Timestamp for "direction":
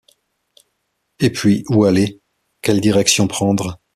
2.81-3.27